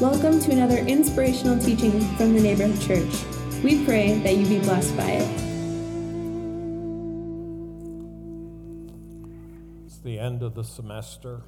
Welcome 0.00 0.38
to 0.42 0.52
another 0.52 0.76
inspirational 0.76 1.58
teaching 1.58 1.90
from 2.16 2.32
the 2.32 2.40
Neighborhood 2.40 2.80
Church. 2.80 3.24
We 3.64 3.84
pray 3.84 4.16
that 4.20 4.36
you 4.36 4.46
be 4.46 4.60
blessed 4.60 4.96
by 4.96 5.10
it. 5.10 5.28
It's 9.86 9.98
the 9.98 10.20
end 10.20 10.44
of 10.44 10.54
the 10.54 10.62
semester. 10.62 11.42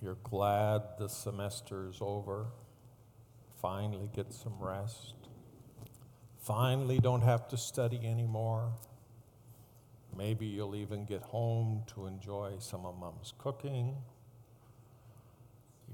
You're 0.00 0.18
glad 0.22 0.82
the 1.00 1.08
semester 1.08 1.88
is 1.88 1.98
over. 2.00 2.46
Finally, 3.60 4.08
get 4.14 4.32
some 4.32 4.54
rest. 4.60 5.14
Finally, 6.38 7.00
don't 7.00 7.22
have 7.22 7.48
to 7.48 7.56
study 7.56 7.98
anymore. 8.04 8.70
Maybe 10.16 10.46
you'll 10.46 10.76
even 10.76 11.06
get 11.06 11.22
home 11.22 11.82
to 11.88 12.06
enjoy 12.06 12.58
some 12.60 12.86
of 12.86 12.96
mom's 12.96 13.34
cooking. 13.36 13.96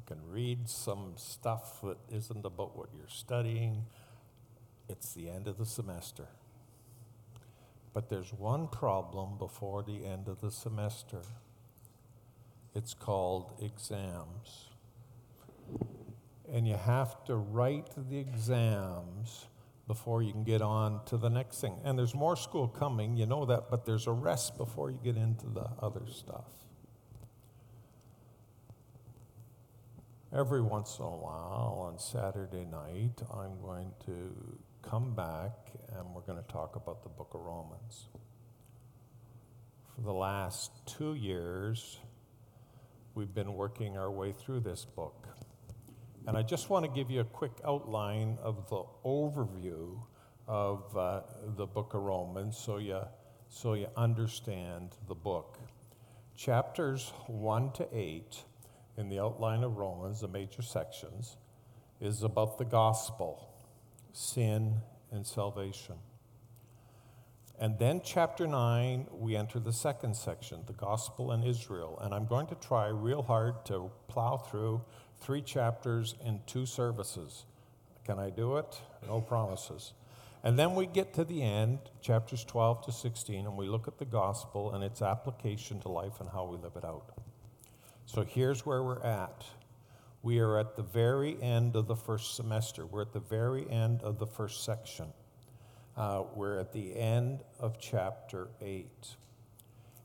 You 0.02 0.16
can 0.16 0.30
read 0.30 0.68
some 0.68 1.12
stuff 1.16 1.80
that 1.82 1.98
isn't 2.10 2.44
about 2.44 2.76
what 2.76 2.88
you're 2.96 3.06
studying. 3.08 3.84
It's 4.88 5.14
the 5.14 5.28
end 5.28 5.46
of 5.46 5.58
the 5.58 5.66
semester. 5.66 6.26
But 7.92 8.08
there's 8.08 8.32
one 8.32 8.66
problem 8.66 9.38
before 9.38 9.82
the 9.82 10.04
end 10.04 10.26
of 10.26 10.40
the 10.40 10.50
semester. 10.50 11.20
It's 12.74 12.94
called 12.94 13.52
exams. 13.60 14.70
And 16.52 16.66
you 16.66 16.76
have 16.76 17.24
to 17.26 17.36
write 17.36 17.90
the 18.08 18.18
exams 18.18 19.46
before 19.86 20.22
you 20.22 20.32
can 20.32 20.42
get 20.42 20.62
on 20.62 21.04
to 21.06 21.16
the 21.16 21.30
next 21.30 21.60
thing. 21.60 21.76
And 21.84 21.96
there's 21.96 22.14
more 22.14 22.34
school 22.34 22.66
coming, 22.66 23.16
you 23.16 23.26
know 23.26 23.44
that, 23.44 23.70
but 23.70 23.84
there's 23.84 24.06
a 24.06 24.12
rest 24.12 24.56
before 24.56 24.90
you 24.90 24.98
get 25.04 25.16
into 25.16 25.46
the 25.46 25.68
other 25.80 26.02
stuff. 26.10 26.46
Every 30.34 30.62
once 30.62 30.98
in 30.98 31.04
a 31.04 31.08
while 31.08 31.84
on 31.86 31.98
Saturday 31.98 32.64
night, 32.64 33.20
I'm 33.34 33.60
going 33.60 33.92
to 34.06 34.34
come 34.80 35.14
back 35.14 35.52
and 35.94 36.14
we're 36.14 36.22
going 36.22 36.42
to 36.42 36.48
talk 36.50 36.74
about 36.74 37.02
the 37.02 37.10
book 37.10 37.32
of 37.34 37.42
Romans. 37.42 38.08
For 39.94 40.00
the 40.00 40.12
last 40.14 40.70
two 40.86 41.16
years, 41.16 41.98
we've 43.14 43.34
been 43.34 43.52
working 43.52 43.98
our 43.98 44.10
way 44.10 44.32
through 44.32 44.60
this 44.60 44.86
book. 44.86 45.28
And 46.26 46.34
I 46.34 46.42
just 46.42 46.70
want 46.70 46.86
to 46.86 46.90
give 46.90 47.10
you 47.10 47.20
a 47.20 47.24
quick 47.24 47.60
outline 47.66 48.38
of 48.42 48.70
the 48.70 48.84
overview 49.04 49.98
of 50.48 50.96
uh, 50.96 51.20
the 51.58 51.66
book 51.66 51.92
of 51.92 52.00
Romans 52.00 52.56
so 52.56 52.78
you, 52.78 53.02
so 53.50 53.74
you 53.74 53.88
understand 53.98 54.96
the 55.08 55.14
book. 55.14 55.58
Chapters 56.34 57.12
1 57.26 57.72
to 57.72 57.86
8 57.92 58.44
in 58.96 59.08
the 59.08 59.18
outline 59.18 59.64
of 59.64 59.76
Romans, 59.76 60.20
the 60.20 60.28
major 60.28 60.62
sections, 60.62 61.36
is 62.00 62.22
about 62.22 62.58
the 62.58 62.64
gospel, 62.64 63.48
sin, 64.12 64.76
and 65.10 65.26
salvation. 65.26 65.96
And 67.58 67.78
then, 67.78 68.00
chapter 68.04 68.46
9, 68.46 69.06
we 69.12 69.36
enter 69.36 69.60
the 69.60 69.72
second 69.72 70.16
section, 70.16 70.62
the 70.66 70.72
gospel 70.72 71.30
in 71.32 71.44
Israel. 71.44 71.98
And 72.02 72.12
I'm 72.12 72.26
going 72.26 72.48
to 72.48 72.56
try 72.56 72.88
real 72.88 73.22
hard 73.22 73.64
to 73.66 73.90
plow 74.08 74.36
through 74.36 74.82
three 75.20 75.42
chapters 75.42 76.16
in 76.24 76.40
two 76.46 76.66
services. 76.66 77.44
Can 78.04 78.18
I 78.18 78.30
do 78.30 78.56
it? 78.56 78.80
No 79.06 79.20
promises. 79.20 79.92
And 80.42 80.58
then 80.58 80.74
we 80.74 80.86
get 80.86 81.14
to 81.14 81.24
the 81.24 81.40
end, 81.40 81.78
chapters 82.00 82.42
12 82.42 82.86
to 82.86 82.92
16, 82.92 83.46
and 83.46 83.56
we 83.56 83.68
look 83.68 83.86
at 83.86 83.98
the 83.98 84.04
gospel 84.04 84.74
and 84.74 84.82
its 84.82 85.00
application 85.00 85.80
to 85.82 85.88
life 85.88 86.18
and 86.18 86.28
how 86.28 86.44
we 86.46 86.56
live 86.56 86.72
it 86.74 86.84
out. 86.84 87.12
So 88.06 88.24
here's 88.24 88.66
where 88.66 88.82
we're 88.82 89.02
at. 89.02 89.44
We 90.22 90.38
are 90.38 90.58
at 90.58 90.76
the 90.76 90.82
very 90.82 91.40
end 91.42 91.76
of 91.76 91.86
the 91.86 91.96
first 91.96 92.36
semester. 92.36 92.86
We're 92.86 93.02
at 93.02 93.12
the 93.12 93.20
very 93.20 93.68
end 93.70 94.02
of 94.02 94.18
the 94.18 94.26
first 94.26 94.64
section. 94.64 95.06
Uh, 95.96 96.24
we're 96.34 96.58
at 96.58 96.72
the 96.72 96.96
end 96.96 97.42
of 97.58 97.78
chapter 97.78 98.48
8. 98.60 98.86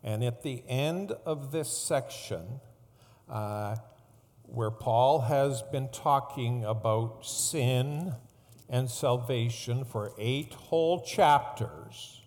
And 0.03 0.23
at 0.23 0.43
the 0.43 0.63
end 0.67 1.11
of 1.25 1.51
this 1.51 1.69
section, 1.69 2.61
uh, 3.29 3.75
where 4.43 4.71
Paul 4.71 5.21
has 5.21 5.61
been 5.61 5.89
talking 5.89 6.63
about 6.63 7.25
sin 7.25 8.15
and 8.69 8.89
salvation 8.89 9.85
for 9.85 10.13
eight 10.17 10.53
whole 10.53 11.01
chapters. 11.01 12.21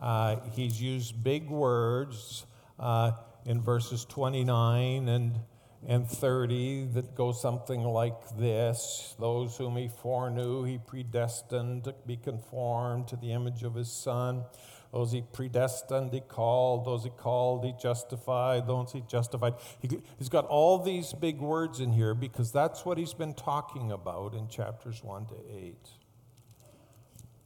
Uh, 0.00 0.36
he's 0.52 0.80
used 0.80 1.22
big 1.22 1.48
words 1.48 2.46
uh, 2.78 3.12
in 3.44 3.62
verses 3.62 4.04
29 4.04 5.08
and, 5.08 5.40
and 5.86 6.08
30 6.08 6.86
that 6.94 7.14
go 7.14 7.32
something 7.32 7.82
like 7.82 8.36
this 8.36 9.14
Those 9.18 9.56
whom 9.56 9.76
he 9.76 9.88
foreknew, 9.88 10.64
he 10.64 10.78
predestined 10.78 11.84
to 11.84 11.94
be 12.06 12.16
conformed 12.16 13.08
to 13.08 13.16
the 13.16 13.32
image 13.32 13.62
of 13.62 13.74
his 13.74 13.90
Son. 13.90 14.44
Those 14.92 15.12
he 15.12 15.22
predestined, 15.32 16.14
he 16.14 16.20
called. 16.20 16.86
Those 16.86 17.04
he 17.04 17.10
called, 17.10 17.64
he 17.64 17.74
justified. 17.80 18.66
Those 18.66 18.92
he 18.92 19.02
justified. 19.06 19.54
He, 19.80 20.00
has 20.18 20.28
got 20.28 20.46
all 20.46 20.78
these 20.78 21.12
big 21.12 21.40
words 21.40 21.80
in 21.80 21.92
here 21.92 22.14
because 22.14 22.52
that's 22.52 22.84
what 22.86 22.96
he's 22.96 23.12
been 23.12 23.34
talking 23.34 23.92
about 23.92 24.34
in 24.34 24.48
chapters 24.48 25.04
1 25.04 25.26
to 25.26 25.34
8. 25.54 25.76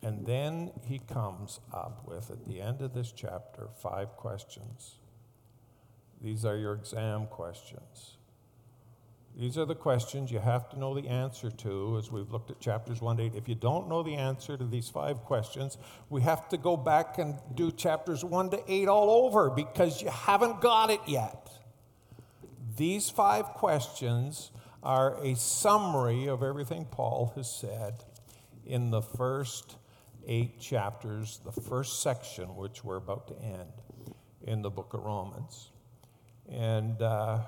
And 0.03 0.27
then 0.27 0.73
he 0.85 0.99
comes 0.99 1.61
up 1.73 2.03
with, 2.07 2.31
at 2.31 2.45
the 2.47 2.61
end 2.61 2.81
of 2.83 2.93
this 2.93 3.13
chapter, 3.13 3.69
five 3.81 4.17
questions. 4.17 4.99
These 6.22 6.44
are 6.44 6.56
your 6.56 6.75
exam 6.75 7.27
questions. 7.27 8.16
These 9.37 9.56
are 9.56 9.65
the 9.65 9.75
questions 9.75 10.31
you 10.31 10.41
have 10.41 10.69
to 10.71 10.78
know 10.78 10.94
the 10.94 11.09
answer 11.09 11.50
to 11.50 11.97
as 11.99 12.12
we've 12.12 12.31
looked 12.31 12.50
at 12.50 12.60
chapters 12.60 13.00
1 13.00 13.16
to 13.16 13.22
8. 13.25 13.34
If 13.34 13.49
you 13.49 13.55
don't 13.55 13.88
know 13.88 14.03
the 14.03 14.15
answer 14.15 14.59
to 14.59 14.65
these 14.65 14.91
five 14.91 15.25
questions, 15.25 15.78
we 16.11 16.21
have 16.21 16.49
to 16.50 16.59
go 16.59 16.77
back 16.77 17.19
and 17.19 17.38
do 17.55 17.72
chapters 17.72 18.25
1 18.25 18.50
to 18.50 18.62
8 18.69 18.88
all 18.88 19.27
over 19.27 19.49
because 19.49 20.03
you 20.03 20.11
haven't 20.11 20.61
got 20.61 20.91
it 20.91 21.00
yet. 21.06 21.50
These 22.77 23.09
five 23.09 23.47
questions 23.47 24.50
are 24.82 25.16
a 25.25 25.34
summary 25.34 26.27
of 26.27 26.43
everything 26.43 26.84
Paul 26.91 27.32
has 27.37 27.50
said 27.50 28.05
in 28.66 28.91
the 28.91 29.03
first 29.03 29.77
eight 30.27 30.61
chapters, 30.61 31.41
the 31.44 31.53
first 31.61 32.03
section, 32.03 32.55
which 32.56 32.84
we're 32.84 32.97
about 32.97 33.28
to 33.28 33.43
end 33.43 33.72
in 34.43 34.62
the 34.62 34.71
book 34.71 34.94
of 34.94 35.03
Romans. 35.05 35.72
And. 36.53 37.01
Uh, 37.03 37.39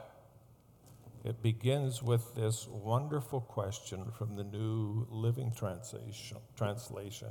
it 1.25 1.43
begins 1.43 2.03
with 2.03 2.35
this 2.35 2.69
wonderful 2.69 3.41
question 3.41 4.13
from 4.19 4.37
the 4.37 4.45
New 4.45 5.07
Living 5.11 5.53
Translation. 5.57 6.37
translation. 6.55 7.29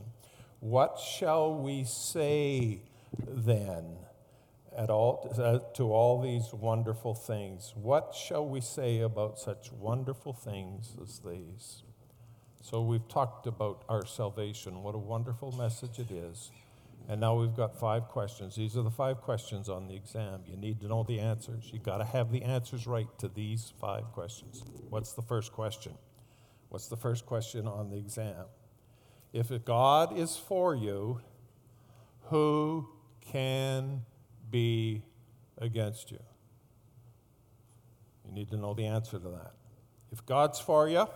What 0.61 0.97
shall 0.99 1.53
we 1.53 1.83
say 1.83 2.81
then 3.27 3.97
at 4.75 4.89
all, 4.89 5.31
uh, 5.37 5.59
to 5.75 5.93
all 5.93 6.19
these 6.23 6.51
wonderful 6.53 7.13
things? 7.13 7.73
What 7.75 8.15
shall 8.15 8.47
we 8.47 8.61
say 8.61 9.01
about 9.01 9.37
such 9.37 9.71
wonderful 9.71 10.33
things 10.33 10.95
as 10.99 11.19
these? 11.19 11.83
So 12.61 12.81
we've 12.81 13.07
talked 13.07 13.45
about 13.45 13.83
our 13.89 14.07
salvation. 14.07 14.81
What 14.81 14.95
a 14.95 14.99
wonderful 14.99 15.51
message 15.51 15.99
it 15.99 16.09
is. 16.09 16.49
And 17.09 17.19
now 17.19 17.35
we've 17.35 17.55
got 17.55 17.77
five 17.77 18.07
questions. 18.07 18.55
These 18.55 18.77
are 18.77 18.81
the 18.81 18.89
five 18.89 19.21
questions 19.21 19.67
on 19.67 19.87
the 19.87 19.95
exam. 19.95 20.41
You 20.47 20.55
need 20.55 20.79
to 20.81 20.87
know 20.87 21.03
the 21.03 21.19
answers. 21.19 21.69
You've 21.73 21.83
got 21.83 21.97
to 21.97 22.05
have 22.05 22.31
the 22.31 22.43
answers 22.43 22.87
right 22.87 23.07
to 23.19 23.27
these 23.27 23.73
five 23.79 24.11
questions. 24.13 24.63
What's 24.89 25.13
the 25.13 25.21
first 25.21 25.51
question? 25.51 25.93
What's 26.69 26.87
the 26.87 26.97
first 26.97 27.25
question 27.25 27.67
on 27.67 27.89
the 27.89 27.97
exam? 27.97 28.45
If 29.33 29.51
God 29.65 30.17
is 30.17 30.37
for 30.37 30.75
you, 30.75 31.19
who 32.23 32.87
can 33.19 34.03
be 34.49 35.03
against 35.57 36.09
you? 36.09 36.19
You 38.25 38.31
need 38.31 38.49
to 38.51 38.57
know 38.57 38.73
the 38.73 38.85
answer 38.85 39.19
to 39.19 39.29
that. 39.29 39.51
If 40.11 40.25
God's 40.25 40.59
for 40.59 40.87
you, 40.87 41.07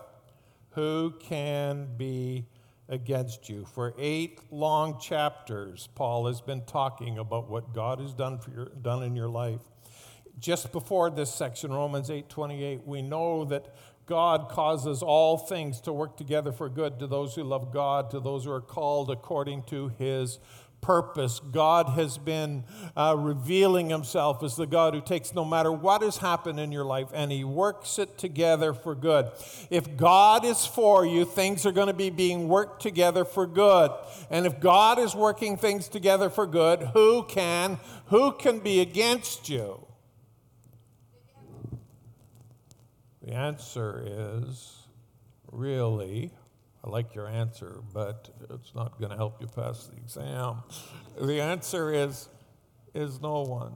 who 0.72 1.14
can 1.20 1.88
be 1.98 2.46
against 2.90 3.50
you. 3.50 3.66
For 3.74 3.94
eight 3.98 4.40
long 4.52 5.00
chapters, 5.00 5.90
Paul 5.96 6.28
has 6.28 6.42
been 6.42 6.66
talking 6.66 7.18
about 7.18 7.50
what 7.50 7.74
God 7.74 8.00
has 8.00 8.14
done, 8.14 8.40
for 8.40 8.52
your, 8.52 8.66
done 8.66 9.04
in 9.04 9.16
your 9.16 9.30
life. 9.30 9.62
Just 10.40 10.72
before 10.72 11.10
this 11.10 11.34
section, 11.34 11.72
Romans 11.72 12.10
8 12.10 12.30
28, 12.30 12.86
we 12.86 13.02
know 13.02 13.46
that 13.46 13.76
God 14.06 14.48
causes 14.50 15.04
all 15.04 15.38
things 15.38 15.82
to 15.82 15.92
work 15.92 16.16
together 16.16 16.52
for 16.52 16.70
good 16.70 17.00
to 17.00 17.08
those 17.08 17.36
who 17.36 17.44
love 17.44 17.74
God, 17.74 18.10
to 18.12 18.20
those 18.20 18.46
who 18.46 18.52
are 18.52 18.62
called 18.62 19.12
according 19.12 19.64
to 19.64 19.90
his 19.98 20.40
purpose. 20.88 21.42
God 21.42 21.90
has 21.90 22.18
been 22.18 22.64
uh, 22.96 23.14
revealing 23.20 23.90
himself 23.90 24.42
as 24.42 24.56
the 24.56 24.66
God 24.66 24.94
who 24.94 25.02
takes 25.02 25.36
no 25.36 25.44
matter 25.44 25.70
what 25.70 26.02
has 26.02 26.20
happened 26.20 26.62
in 26.62 26.72
your 26.72 26.86
life 26.86 27.10
and 27.14 27.30
he 27.30 27.44
works 27.44 28.00
it 28.00 28.18
together 28.18 28.74
for 28.74 28.96
good. 28.96 29.30
If 29.70 29.98
God 29.98 30.46
is 30.46 30.66
for 30.66 31.06
you, 31.06 31.26
things 31.26 31.66
are 31.66 31.74
going 31.74 31.88
to 31.88 31.94
be 31.94 32.10
being 32.10 32.48
worked 32.48 32.82
together 32.82 33.26
for 33.26 33.46
good. 33.46 33.92
And 34.30 34.46
if 34.46 34.62
God 34.62 34.98
is 34.98 35.14
working 35.14 35.58
things 35.58 35.90
together 35.90 36.30
for 36.30 36.48
good, 36.48 36.80
who 36.94 37.24
can 37.24 37.80
who 38.06 38.32
can 38.32 38.60
be 38.60 38.80
against 38.80 39.50
you? 39.50 39.86
The 43.22 43.34
answer 43.34 44.06
is 44.08 44.84
really, 45.52 46.32
I 46.88 46.90
like 46.90 47.16
your 47.16 47.28
answer, 47.28 47.82
but 47.94 48.30
it's 48.50 48.74
not 48.74 48.98
going 48.98 49.12
to 49.12 49.18
help 49.18 49.42
you 49.42 49.48
pass 49.48 49.88
the 49.88 49.98
exam. 49.98 50.64
the 51.20 51.42
answer 51.42 51.94
is, 51.94 52.30
is 52.94 53.22
no 53.22 53.42
one. 53.42 53.74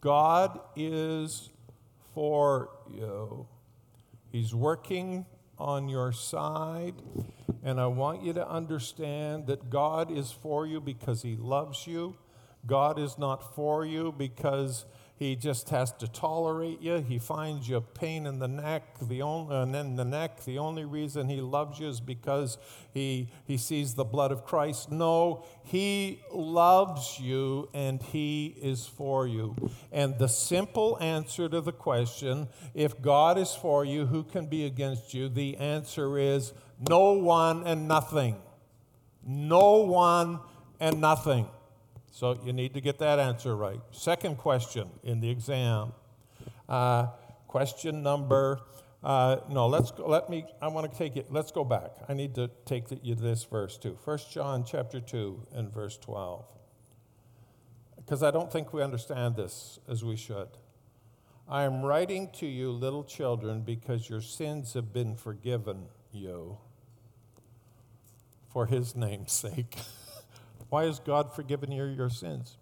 God 0.00 0.60
is 0.74 1.50
for 2.14 2.70
you. 2.90 3.46
He's 4.32 4.54
working 4.54 5.26
on 5.58 5.90
your 5.90 6.10
side. 6.12 6.94
And 7.62 7.78
I 7.78 7.86
want 7.88 8.22
you 8.22 8.32
to 8.32 8.48
understand 8.48 9.46
that 9.48 9.68
God 9.68 10.10
is 10.10 10.32
for 10.32 10.66
you 10.66 10.80
because 10.80 11.20
He 11.20 11.36
loves 11.36 11.86
you. 11.86 12.16
God 12.66 12.98
is 12.98 13.18
not 13.18 13.54
for 13.54 13.84
you 13.84 14.14
because 14.16 14.86
he 15.20 15.36
just 15.36 15.68
has 15.68 15.92
to 15.92 16.08
tolerate 16.08 16.80
you. 16.80 16.96
He 16.96 17.18
finds 17.18 17.68
you 17.68 17.82
pain 17.82 18.24
in 18.24 18.38
the 18.38 18.48
neck, 18.48 18.96
the 19.02 19.20
only, 19.20 19.54
and 19.54 19.76
uh, 19.76 19.78
in 19.80 19.96
the 19.96 20.04
neck. 20.04 20.42
The 20.46 20.56
only 20.56 20.86
reason 20.86 21.28
he 21.28 21.42
loves 21.42 21.78
you 21.78 21.88
is 21.88 22.00
because 22.00 22.56
he, 22.94 23.28
he 23.44 23.58
sees 23.58 23.92
the 23.92 24.04
blood 24.04 24.32
of 24.32 24.46
Christ. 24.46 24.90
No, 24.90 25.44
he 25.62 26.22
loves 26.32 27.20
you 27.20 27.68
and 27.74 28.00
he 28.00 28.56
is 28.62 28.86
for 28.86 29.28
you. 29.28 29.54
And 29.92 30.18
the 30.18 30.26
simple 30.26 30.96
answer 31.02 31.50
to 31.50 31.60
the 31.60 31.72
question, 31.72 32.48
if 32.72 33.02
God 33.02 33.36
is 33.36 33.52
for 33.52 33.84
you, 33.84 34.06
who 34.06 34.22
can 34.22 34.46
be 34.46 34.64
against 34.64 35.12
you? 35.12 35.28
The 35.28 35.58
answer 35.58 36.16
is 36.16 36.54
no 36.88 37.12
one 37.12 37.66
and 37.66 37.86
nothing. 37.86 38.36
No 39.22 39.82
one 39.82 40.40
and 40.80 40.98
nothing. 40.98 41.46
So 42.20 42.38
you 42.44 42.52
need 42.52 42.74
to 42.74 42.82
get 42.82 42.98
that 42.98 43.18
answer 43.18 43.56
right. 43.56 43.80
Second 43.92 44.36
question 44.36 44.90
in 45.02 45.20
the 45.20 45.30
exam. 45.30 45.94
Uh, 46.68 47.06
question 47.48 48.02
number, 48.02 48.60
uh, 49.02 49.36
no, 49.48 49.66
let's 49.68 49.90
go, 49.90 50.06
let 50.06 50.28
me, 50.28 50.44
I 50.60 50.68
want 50.68 50.92
to 50.92 50.98
take 50.98 51.16
it, 51.16 51.32
let's 51.32 51.50
go 51.50 51.64
back. 51.64 51.92
I 52.10 52.12
need 52.12 52.34
to 52.34 52.50
take 52.66 52.88
the, 52.88 53.00
you 53.02 53.14
to 53.14 53.22
this 53.22 53.44
verse 53.44 53.78
too. 53.78 53.96
First 54.04 54.30
John 54.30 54.64
chapter 54.64 55.00
2 55.00 55.46
and 55.54 55.72
verse 55.72 55.96
12. 55.96 56.44
Because 57.96 58.22
I 58.22 58.30
don't 58.30 58.52
think 58.52 58.74
we 58.74 58.82
understand 58.82 59.36
this 59.36 59.78
as 59.88 60.04
we 60.04 60.16
should. 60.16 60.48
I 61.48 61.62
am 61.62 61.80
writing 61.80 62.28
to 62.34 62.46
you, 62.46 62.70
little 62.70 63.02
children, 63.02 63.62
because 63.62 64.10
your 64.10 64.20
sins 64.20 64.74
have 64.74 64.92
been 64.92 65.16
forgiven 65.16 65.86
you 66.12 66.58
for 68.52 68.66
his 68.66 68.94
name's 68.94 69.32
sake. 69.32 69.78
Why 70.70 70.84
has 70.84 70.98
God 70.98 71.34
forgiven 71.34 71.70
you 71.70 71.84
your 71.84 72.10
sins? 72.10 72.56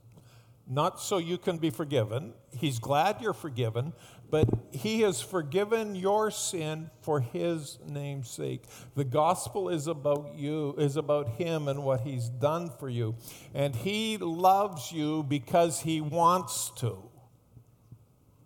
Not 0.66 1.00
so 1.00 1.16
you 1.16 1.38
can 1.38 1.56
be 1.56 1.70
forgiven. 1.70 2.34
He's 2.54 2.78
glad 2.78 3.22
you're 3.22 3.32
forgiven, 3.32 3.94
but 4.30 4.48
He 4.70 5.00
has 5.00 5.22
forgiven 5.22 5.94
your 5.94 6.30
sin 6.30 6.90
for 7.00 7.20
His 7.20 7.78
name's 7.86 8.28
sake. 8.28 8.64
The 8.94 9.04
gospel 9.04 9.70
is 9.70 9.86
about 9.86 10.34
you, 10.34 10.74
is 10.76 10.96
about 10.96 11.28
Him 11.30 11.68
and 11.68 11.84
what 11.84 12.00
He's 12.00 12.28
done 12.28 12.70
for 12.78 12.90
you. 12.90 13.14
And 13.54 13.74
He 13.74 14.18
loves 14.18 14.92
you 14.92 15.22
because 15.22 15.80
He 15.80 16.02
wants 16.02 16.70
to. 16.76 16.98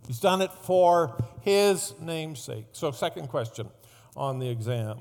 He's 0.07 0.21
done 0.21 0.43
it 0.43 0.53
for 0.53 1.25
His 1.41 1.93
name's 2.01 2.41
sake. 2.41 2.67
So, 2.71 2.93
second 2.93 3.29
question 3.29 3.69
on 4.17 4.39
the 4.39 4.49
exam. 4.49 5.01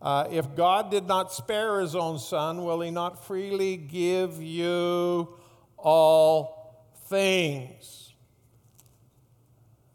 Uh, 0.00 0.28
if 0.30 0.54
God 0.54 0.90
did 0.90 1.06
not 1.06 1.32
spare 1.32 1.80
his 1.80 1.94
own 1.94 2.18
son, 2.18 2.64
will 2.64 2.80
he 2.80 2.90
not 2.90 3.24
freely 3.24 3.76
give 3.76 4.42
you 4.42 5.28
all 5.76 6.86
things? 7.06 8.14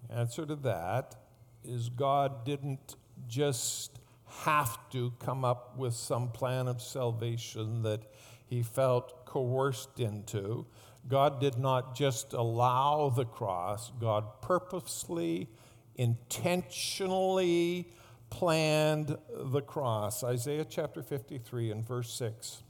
The 0.09 0.15
answer 0.15 0.45
to 0.45 0.56
that 0.57 1.15
is 1.63 1.89
God 1.89 2.45
didn't 2.45 2.95
just 3.27 4.00
have 4.39 4.89
to 4.89 5.13
come 5.19 5.45
up 5.45 5.77
with 5.77 5.94
some 5.94 6.30
plan 6.30 6.68
of 6.68 6.81
salvation 6.81 7.83
that 7.83 8.01
he 8.47 8.63
felt 8.63 9.25
coerced 9.25 10.00
into. 10.00 10.65
God 11.07 11.39
did 11.39 11.57
not 11.57 11.95
just 11.95 12.33
allow 12.33 13.09
the 13.09 13.25
cross, 13.25 13.92
God 14.00 14.25
purposely, 14.42 15.47
intentionally, 15.95 17.92
planned 18.31 19.16
the 19.30 19.62
cross. 19.62 20.24
Isaiah 20.24 20.66
chapter 20.66 21.04
53 21.04 21.69
and 21.69 21.88
verse 21.88 22.12
6 22.13 22.63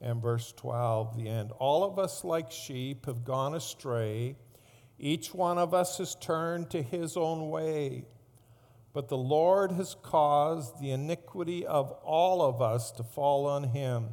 and 0.00 0.20
verse 0.20 0.52
12, 0.56 1.16
the 1.16 1.28
end. 1.28 1.52
All 1.60 1.84
of 1.84 2.00
us, 2.00 2.24
like 2.24 2.50
sheep, 2.50 3.06
have 3.06 3.22
gone 3.22 3.54
astray. 3.54 4.34
Each 4.98 5.32
one 5.32 5.58
of 5.58 5.72
us 5.72 5.98
has 5.98 6.16
turned 6.16 6.70
to 6.70 6.82
his 6.82 7.16
own 7.16 7.50
way. 7.50 8.06
But 8.92 9.08
the 9.08 9.16
Lord 9.16 9.70
has 9.72 9.94
caused 10.02 10.80
the 10.80 10.90
iniquity 10.90 11.64
of 11.64 11.92
all 12.02 12.42
of 12.42 12.60
us 12.60 12.90
to 12.92 13.04
fall 13.04 13.46
on 13.46 13.64
him. 13.64 14.08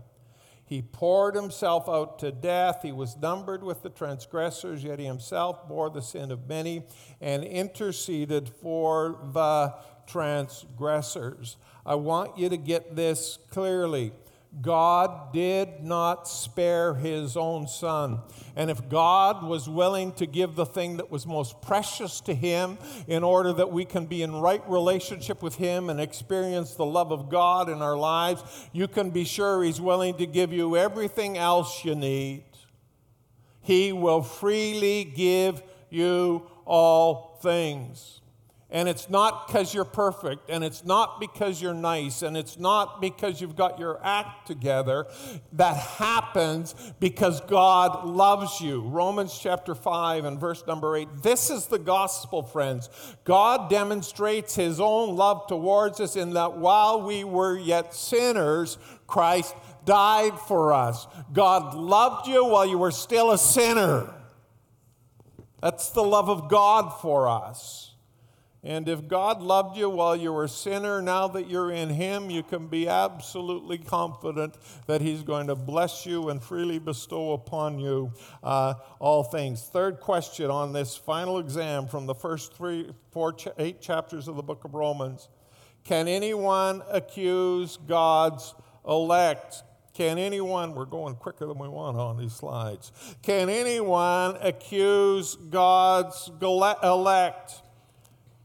He 0.64 0.84
poured 0.84 1.34
himself 1.34 1.90
out 1.90 2.20
to 2.20 2.32
death. 2.32 2.82
He 2.84 2.92
was 2.92 3.18
numbered 3.18 3.64
with 3.64 3.82
the 3.82 3.90
transgressors, 3.90 4.84
yet 4.84 5.00
he 5.00 5.06
himself 5.06 5.68
bore 5.68 5.90
the 5.90 6.02
sin 6.02 6.32
of 6.32 6.48
many 6.48 6.84
and 7.20 7.44
interceded 7.44 8.48
for 8.48 9.18
the 9.34 9.74
transgressors. 10.10 11.58
I 11.86 11.96
want 11.96 12.38
you 12.38 12.50
to 12.50 12.58
get 12.58 12.96
this 12.96 13.40
clearly. 13.52 14.12
God 14.62 15.32
did 15.32 15.84
not 15.84 16.28
spare 16.28 16.96
his 16.96 17.38
own 17.38 17.68
son. 17.68 18.20
And 18.56 18.72
if 18.72 18.90
God 18.90 19.44
was 19.44 19.70
willing 19.70 20.12
to 20.14 20.26
give 20.26 20.56
the 20.56 20.66
thing 20.66 20.98
that 20.98 21.12
was 21.12 21.28
most 21.28 21.62
precious 21.62 22.20
to 22.22 22.34
him 22.34 22.80
in 23.08 23.24
order 23.24 23.54
that 23.54 23.72
we 23.72 23.86
can 23.86 24.08
be 24.08 24.24
in 24.24 24.36
right 24.36 24.68
relationship 24.68 25.44
with 25.44 25.56
him 25.56 25.90
and 25.90 26.02
experience 26.02 26.74
the 26.74 26.86
love 26.86 27.12
of 27.12 27.30
God 27.30 27.70
in 27.70 27.84
our 27.84 27.96
lives, 27.96 28.44
you 28.74 28.88
can 28.88 29.12
be 29.12 29.24
sure 29.24 29.64
he's 29.64 29.80
willing 29.80 30.16
to 30.18 30.26
give 30.26 30.52
you 30.52 30.76
everything 30.76 31.38
else 31.38 31.86
you 31.86 31.94
need. 31.94 32.44
He 33.62 33.92
will 33.94 34.24
freely 34.24 35.04
give 35.04 35.62
you 35.92 36.48
all 36.66 37.38
things. 37.44 38.19
And 38.72 38.88
it's 38.88 39.10
not 39.10 39.48
because 39.48 39.74
you're 39.74 39.84
perfect, 39.84 40.48
and 40.48 40.64
it's 40.64 40.86
not 40.86 41.20
because 41.20 41.60
you're 41.60 41.74
nice, 41.74 42.22
and 42.22 42.38
it's 42.38 42.60
not 42.60 43.02
because 43.02 43.42
you've 43.42 43.56
got 43.56 43.80
your 43.80 44.00
act 44.04 44.46
together. 44.46 45.08
That 45.54 45.76
happens 45.76 46.76
because 47.00 47.42
God 47.42 48.06
loves 48.08 48.62
you. 48.62 48.82
Romans 48.82 49.36
chapter 49.42 49.74
5 49.74 50.26
and 50.26 50.40
verse 50.40 50.64
number 50.68 50.96
8. 50.96 51.08
This 51.24 51.50
is 51.50 51.66
the 51.66 51.80
gospel, 51.80 52.44
friends. 52.44 52.90
God 53.24 53.72
demonstrates 53.72 54.54
his 54.54 54.80
own 54.80 55.16
love 55.16 55.48
towards 55.48 56.00
us 56.00 56.16
in 56.16 56.34
that 56.34 56.58
while 56.58 57.02
we 57.02 57.24
were 57.24 57.58
yet 57.58 57.96
sinners, 57.96 58.78
Christ 59.08 59.56
died 59.86 60.40
for 60.40 60.74
us. 60.74 61.08
God 61.34 61.74
loved 61.74 62.28
you 62.28 62.46
while 62.46 62.68
you 62.68 62.78
were 62.78 62.92
still 62.92 63.32
a 63.32 63.38
sinner. 63.40 64.14
That's 65.60 65.90
the 65.90 66.04
love 66.04 66.30
of 66.30 66.50
God 66.50 66.92
for 67.02 67.28
us. 67.28 67.89
And 68.62 68.90
if 68.90 69.08
God 69.08 69.42
loved 69.42 69.78
you 69.78 69.90
while 69.90 70.18
you 70.18 70.34
were 70.34 70.44
a 70.44 70.50
sinner, 70.50 71.02
now 71.02 71.30
that 71.30 71.50
you're 71.50 71.72
in 71.72 71.90
Him, 71.90 72.30
you 72.30 72.44
can 72.44 72.68
be 72.68 72.90
absolutely 72.90 73.78
confident 73.78 74.56
that 74.86 75.00
He's 75.00 75.24
going 75.24 75.48
to 75.48 75.56
bless 75.56 76.06
you 76.06 76.30
and 76.30 76.44
freely 76.44 76.78
bestow 76.78 77.32
upon 77.32 77.80
you 77.80 78.12
uh, 78.44 78.74
all 79.00 79.24
things. 79.24 79.62
Third 79.64 80.02
question 80.02 80.52
on 80.52 80.74
this 80.74 80.98
final 80.98 81.40
exam 81.40 81.88
from 81.88 82.06
the 82.06 82.16
first 82.16 82.54
three, 82.54 82.92
four, 83.12 83.34
eight 83.58 83.80
chapters 83.82 84.28
of 84.28 84.36
the 84.36 84.44
book 84.44 84.66
of 84.66 84.74
Romans 84.74 85.30
Can 85.86 86.10
anyone 86.10 86.84
accuse 86.92 87.78
God's 87.78 88.54
elect? 88.86 89.64
Can 89.94 90.18
anyone, 90.18 90.76
we're 90.76 90.86
going 90.86 91.16
quicker 91.16 91.46
than 91.46 91.58
we 91.58 91.68
want 91.68 91.98
on 91.98 92.18
these 92.18 92.34
slides, 92.34 92.92
can 93.22 93.50
anyone 93.50 94.38
accuse 94.42 95.36
God's 95.36 96.30
elect? 96.42 97.62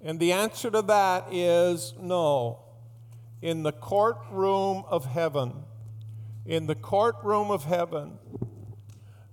And 0.04 0.20
the 0.20 0.32
answer 0.32 0.70
to 0.70 0.82
that 0.82 1.32
is 1.32 1.94
no. 1.98 2.60
In 3.40 3.62
the 3.62 3.72
courtroom 3.72 4.84
of 4.88 5.06
heaven, 5.06 5.64
in 6.44 6.66
the 6.66 6.74
courtroom 6.74 7.50
of 7.50 7.64
heaven, 7.64 8.18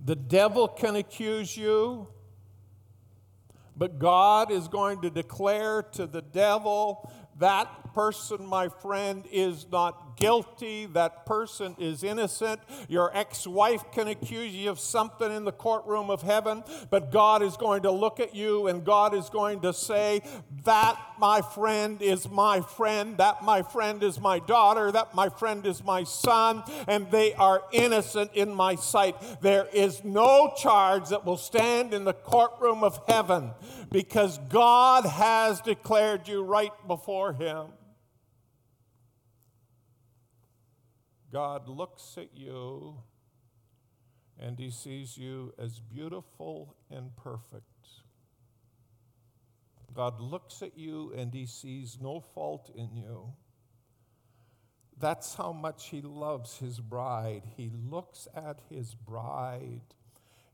the 0.04 0.16
devil 0.16 0.70
can 0.70 0.96
accuse 0.96 1.56
you, 1.58 2.08
but 3.76 4.00
God 4.00 4.50
is 4.50 4.70
going 4.70 5.02
to 5.02 5.10
declare 5.10 5.84
to 5.94 6.08
the 6.08 6.22
devil 6.22 7.12
that 7.40 7.94
person, 7.94 8.46
my 8.46 8.70
friend, 8.70 9.26
is 9.32 9.66
not 9.70 10.11
guilty. 10.16 10.86
That 10.88 11.26
person 11.26 11.76
is 11.80 12.04
innocent. 12.04 12.62
Your 12.88 13.16
ex 13.16 13.46
wife 13.48 13.84
can 13.92 14.08
accuse 14.08 14.54
you 14.54 14.70
of 14.70 14.80
something 14.80 15.32
in 15.32 15.46
the 15.46 15.52
courtroom 15.52 16.10
of 16.10 16.22
heaven, 16.22 16.64
but 16.90 17.12
God 17.12 17.42
is 17.42 17.58
going 17.58 17.84
to 17.84 17.92
look 17.92 18.20
at 18.20 18.36
you 18.36 18.68
and 18.68 18.86
God 18.86 19.14
is 19.14 19.30
going 19.30 19.62
to 19.62 19.74
say, 19.74 20.22
That, 20.64 20.98
my 21.20 21.42
friend, 21.42 22.02
is 22.02 22.30
my 22.30 22.62
friend. 22.62 23.18
That, 23.18 23.44
my 23.44 23.62
friend, 23.62 24.04
is 24.04 24.20
my 24.20 24.40
daughter. 24.40 24.92
That, 24.92 25.14
my 25.14 25.30
friend, 25.30 25.66
is 25.66 25.84
my 25.84 26.04
son. 26.04 26.64
And 26.88 27.10
they 27.12 27.34
are 27.34 27.64
innocent 27.72 28.32
in 28.34 28.54
my 28.54 28.76
sight. 28.76 29.16
There 29.42 29.68
is 29.74 30.04
no 30.04 30.54
charge 30.58 31.10
that 31.10 31.26
will 31.26 31.38
stand 31.38 31.94
in 31.94 32.04
the 32.04 32.14
courtroom 32.14 32.84
of 32.84 33.00
heaven 33.08 33.52
because 33.92 34.38
God 34.50 35.06
has 35.06 35.62
declared 35.62 36.28
you 36.28 36.44
right 36.44 36.72
before 36.88 37.34
Him. 37.34 37.68
God 41.32 41.68
looks 41.68 42.18
at 42.18 42.30
you 42.36 42.98
and 44.40 44.60
He 44.60 44.70
sees 44.70 45.18
you 45.18 45.54
as 45.58 45.80
beautiful 45.80 46.76
and 46.90 47.16
perfect. 47.16 47.66
God 49.94 50.20
looks 50.20 50.62
at 50.62 50.78
you 50.78 51.14
and 51.16 51.34
He 51.34 51.46
sees 51.46 51.98
no 52.02 52.20
fault 52.20 52.72
in 52.76 52.96
you. 52.96 53.34
That's 55.02 55.34
how 55.34 55.52
much 55.52 55.90
he 55.90 56.00
loves 56.02 56.60
his 56.60 56.80
bride. 56.80 57.42
He 57.58 57.72
looks 57.90 58.28
at 58.36 58.60
his 58.70 58.94
bride 58.94 59.82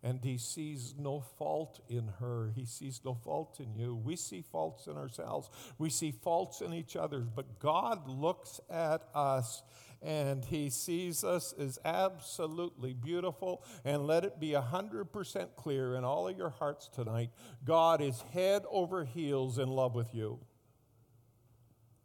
and 0.07 0.21
he 0.23 0.37
sees 0.37 0.95
no 0.97 1.19
fault 1.19 1.81
in 1.89 2.07
her. 2.19 2.53
He 2.55 2.65
sees 2.65 3.01
no 3.03 3.13
fault 3.13 3.59
in 3.59 3.75
you. 3.75 3.93
We 3.93 4.15
see 4.15 4.41
faults 4.41 4.87
in 4.87 4.95
ourselves, 4.95 5.49
we 5.77 5.89
see 5.89 6.11
faults 6.11 6.61
in 6.61 6.73
each 6.73 6.95
other, 6.95 7.19
but 7.19 7.59
God 7.59 8.07
looks 8.07 8.61
at 8.69 9.01
us 9.13 9.63
and 10.01 10.45
he 10.45 10.69
sees 10.69 11.25
us 11.25 11.53
as 11.59 11.77
absolutely 11.83 12.93
beautiful. 12.93 13.63
And 13.83 14.05
let 14.05 14.23
it 14.23 14.39
be 14.39 14.51
100% 14.51 15.55
clear 15.55 15.95
in 15.95 16.03
all 16.03 16.27
of 16.27 16.37
your 16.37 16.51
hearts 16.51 16.87
tonight 16.87 17.31
God 17.65 17.99
is 17.99 18.21
head 18.33 18.63
over 18.69 19.03
heels 19.03 19.57
in 19.57 19.67
love 19.67 19.93
with 19.93 20.13
you. 20.13 20.39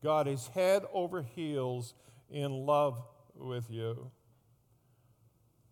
God 0.02 0.26
is 0.26 0.48
head 0.48 0.82
over 0.92 1.22
heels 1.22 1.94
in 2.28 2.50
love 2.50 3.00
with 3.36 3.70
you. 3.70 4.10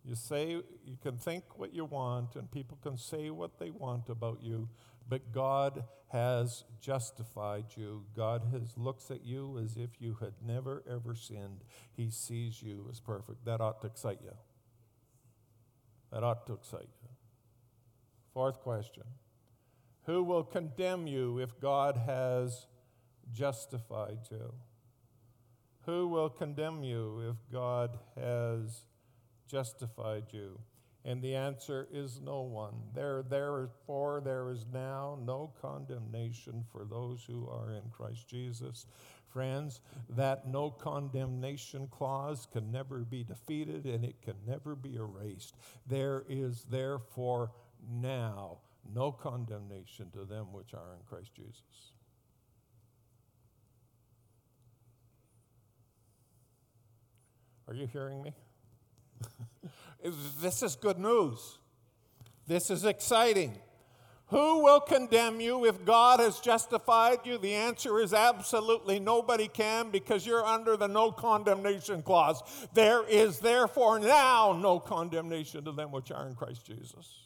You 0.04 0.14
say, 0.14 0.62
you 0.84 0.96
can 1.02 1.18
think 1.18 1.58
what 1.58 1.74
you 1.74 1.84
want, 1.84 2.36
and 2.36 2.50
people 2.50 2.78
can 2.82 2.96
say 2.96 3.30
what 3.30 3.58
they 3.58 3.70
want 3.70 4.08
about 4.08 4.42
you, 4.42 4.68
but 5.08 5.32
God 5.32 5.84
has 6.08 6.64
justified 6.80 7.66
you. 7.76 8.04
God 8.16 8.42
has 8.52 8.76
looks 8.76 9.10
at 9.10 9.24
you 9.24 9.58
as 9.62 9.76
if 9.76 9.90
you 10.00 10.16
had 10.20 10.32
never 10.44 10.82
ever 10.90 11.14
sinned. 11.14 11.62
He 11.92 12.10
sees 12.10 12.62
you 12.62 12.86
as 12.90 13.00
perfect. 13.00 13.44
That 13.44 13.60
ought 13.60 13.80
to 13.82 13.86
excite 13.86 14.20
you. 14.22 14.32
That 16.12 16.24
ought 16.24 16.46
to 16.46 16.54
excite 16.54 16.88
you. 17.02 17.08
Fourth 18.32 18.60
question 18.60 19.04
Who 20.06 20.24
will 20.24 20.44
condemn 20.44 21.06
you 21.06 21.38
if 21.38 21.60
God 21.60 21.96
has 22.06 22.66
justified 23.32 24.18
you? 24.30 24.54
Who 25.86 26.08
will 26.08 26.30
condemn 26.30 26.82
you 26.82 27.30
if 27.30 27.52
God 27.52 27.98
has 28.16 28.82
justified 29.50 30.24
you? 30.30 30.58
And 31.04 31.22
the 31.22 31.34
answer 31.34 31.88
is 31.90 32.20
no 32.20 32.42
one. 32.42 32.74
There, 32.94 33.22
therefore, 33.22 34.20
there 34.22 34.50
is 34.50 34.66
now 34.72 35.18
no 35.24 35.50
condemnation 35.60 36.64
for 36.70 36.84
those 36.84 37.24
who 37.26 37.48
are 37.48 37.72
in 37.72 37.82
Christ 37.90 38.28
Jesus. 38.28 38.86
Friends, 39.28 39.80
that 40.10 40.46
no 40.46 40.70
condemnation 40.70 41.88
clause 41.90 42.46
can 42.52 42.70
never 42.70 42.98
be 42.98 43.24
defeated 43.24 43.86
and 43.86 44.04
it 44.04 44.20
can 44.22 44.34
never 44.46 44.74
be 44.74 44.96
erased. 44.96 45.54
There 45.86 46.24
is 46.28 46.66
therefore 46.68 47.52
now 47.90 48.58
no 48.94 49.10
condemnation 49.10 50.10
to 50.12 50.24
them 50.24 50.52
which 50.52 50.74
are 50.74 50.94
in 50.94 51.00
Christ 51.08 51.34
Jesus. 51.34 51.92
Are 57.68 57.74
you 57.74 57.86
hearing 57.86 58.20
me? 58.22 58.34
this 60.40 60.62
is 60.62 60.76
good 60.76 60.98
news. 60.98 61.58
This 62.46 62.70
is 62.70 62.84
exciting. 62.84 63.58
Who 64.30 64.62
will 64.62 64.78
condemn 64.78 65.40
you 65.40 65.64
if 65.66 65.84
God 65.84 66.20
has 66.20 66.38
justified 66.38 67.18
you? 67.24 67.36
The 67.36 67.52
answer 67.52 67.98
is 67.98 68.14
absolutely 68.14 69.00
nobody 69.00 69.48
can 69.48 69.90
because 69.90 70.24
you're 70.24 70.44
under 70.44 70.76
the 70.76 70.86
no 70.86 71.10
condemnation 71.10 72.02
clause. 72.02 72.40
There 72.72 73.04
is 73.08 73.40
therefore 73.40 73.98
now 73.98 74.56
no 74.60 74.78
condemnation 74.78 75.64
to 75.64 75.72
them 75.72 75.90
which 75.90 76.12
are 76.12 76.28
in 76.28 76.36
Christ 76.36 76.64
Jesus. 76.64 77.24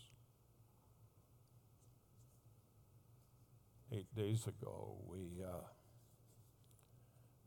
Eight 3.92 4.14
days 4.16 4.46
ago, 4.46 4.96
we, 5.06 5.42
uh, 5.44 5.60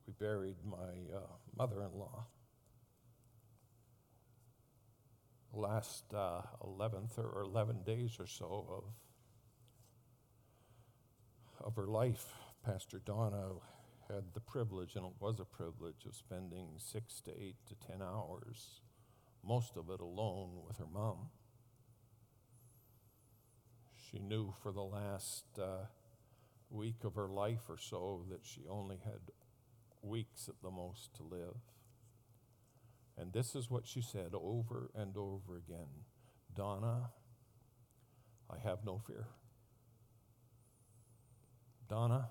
we 0.06 0.14
buried 0.20 0.58
my 0.64 1.16
uh, 1.16 1.20
mother 1.58 1.82
in 1.82 2.00
law. 2.00 2.28
Last 5.58 6.14
uh, 6.14 6.42
11th 6.64 7.18
or 7.18 7.42
11 7.42 7.84
days 7.84 8.18
or 8.20 8.28
so 8.28 8.66
of, 11.60 11.66
of 11.66 11.76
her 11.76 11.88
life, 11.88 12.26
Pastor 12.64 13.02
Donna 13.04 13.54
had 14.08 14.24
the 14.34 14.40
privilege, 14.40 14.96
and 14.96 15.06
it 15.06 15.12
was 15.20 15.40
a 15.40 15.46
privilege, 15.46 16.06
of 16.06 16.16
spending 16.16 16.68
six 16.78 17.20
to 17.22 17.32
eight 17.32 17.58
to 17.66 17.76
ten 17.88 18.02
hours, 18.02 18.82
most 19.44 19.76
of 19.76 19.90
it 19.90 20.00
alone 20.00 20.62
with 20.66 20.78
her 20.78 20.88
mom. 20.92 21.30
She 24.12 24.20
knew 24.20 24.54
for 24.64 24.72
the 24.72 24.84
last 24.84 25.46
uh, 25.60 25.86
week 26.70 27.04
of 27.04 27.16
her 27.16 27.28
life 27.28 27.70
or 27.70 27.78
so 27.78 28.24
that 28.30 28.42
she 28.44 28.62
only 28.70 28.98
had 29.04 29.20
weeks 30.02 30.48
at 30.48 30.62
the 30.62 30.72
most 30.72 31.14
to 31.16 31.24
live. 31.24 31.58
And 33.18 33.34
this 33.34 33.56
is 33.56 33.70
what 33.70 33.88
she 33.88 34.02
said 34.02 34.34
over 34.34 34.92
and 34.96 35.18
over 35.18 35.58
again 35.58 35.88
Donna, 36.56 37.12
I 38.50 38.58
have 38.60 38.80
no 38.86 38.98
fear. 38.98 39.28
Donna, 41.88 42.30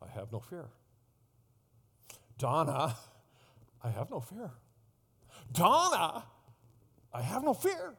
I 0.00 0.08
have 0.08 0.32
no 0.32 0.40
fear. 0.40 0.66
Donna, 2.38 2.96
I 3.82 3.90
have 3.90 4.10
no 4.10 4.20
fear. 4.20 4.50
Donna, 5.52 6.24
I 7.12 7.22
have 7.22 7.44
no 7.44 7.54
fear. 7.54 7.94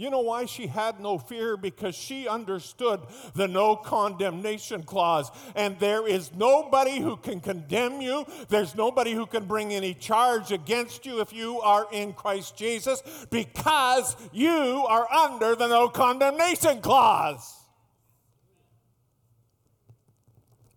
You 0.00 0.08
know 0.08 0.20
why 0.20 0.46
she 0.46 0.66
had 0.66 0.98
no 0.98 1.18
fear? 1.18 1.58
Because 1.58 1.94
she 1.94 2.26
understood 2.26 3.02
the 3.34 3.46
no 3.46 3.76
condemnation 3.76 4.82
clause. 4.82 5.30
And 5.54 5.78
there 5.78 6.08
is 6.08 6.34
nobody 6.34 7.00
who 7.00 7.18
can 7.18 7.40
condemn 7.40 8.00
you. 8.00 8.24
There's 8.48 8.74
nobody 8.74 9.12
who 9.12 9.26
can 9.26 9.44
bring 9.44 9.74
any 9.74 9.92
charge 9.92 10.52
against 10.52 11.04
you 11.04 11.20
if 11.20 11.34
you 11.34 11.60
are 11.60 11.86
in 11.92 12.14
Christ 12.14 12.56
Jesus 12.56 13.02
because 13.30 14.16
you 14.32 14.86
are 14.88 15.06
under 15.12 15.54
the 15.54 15.66
no 15.66 15.90
condemnation 15.90 16.80
clause. 16.80 17.56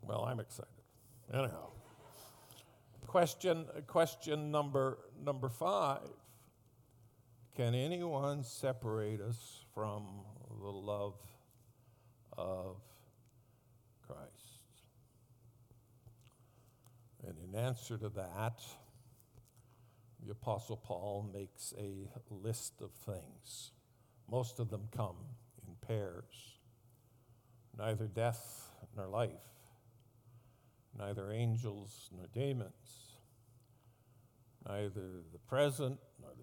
Well, 0.02 0.26
I'm 0.26 0.42
excited. 0.42 0.68
Anyhow. 1.34 1.70
Question, 3.08 3.68
question 3.88 4.52
number, 4.52 4.98
number 5.24 5.48
five. 5.48 6.10
Can 7.56 7.76
anyone 7.76 8.44
separate 8.44 9.22
us 9.22 9.64
from 9.76 10.08
the 10.60 10.72
love 10.72 11.14
of 12.36 12.78
Christ? 14.08 14.22
And 17.28 17.36
in 17.48 17.60
answer 17.60 17.96
to 18.00 18.10
that, 18.10 18.60
the 20.26 20.32
Apostle 20.32 20.78
Paul 20.78 21.30
makes 21.32 21.76
a 21.78 22.10
list 22.32 22.82
of 22.82 22.92
things. 22.92 23.72
Most 24.32 24.60
of 24.60 24.72
them 24.72 24.88
come 24.92 25.18
in 25.68 25.76
pairs. 25.88 26.58
Neither 27.78 28.08
death 28.08 28.72
nor 28.98 29.08
life, 29.08 29.46
neither 30.98 31.32
angels 31.32 32.10
nor 32.16 32.26
demons, 32.34 33.18
neither 34.68 35.22
the 35.32 35.40
present 35.48 36.00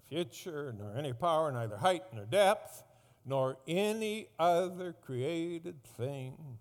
future, 0.09 0.75
nor 0.77 0.97
any 0.97 1.13
power, 1.13 1.53
neither 1.53 1.77
height 1.77 2.03
nor 2.13 2.25
depth, 2.25 2.83
nor 3.25 3.59
any 3.67 4.29
other 4.39 4.95
created 5.05 5.83
thing 5.97 6.59